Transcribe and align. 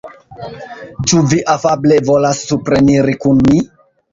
Ĉu 1.11 1.21
vi 1.33 1.41
afable 1.55 1.99
volas 2.09 2.43
supreniri 2.53 3.17
kun 3.27 3.45
mi? 3.53 3.63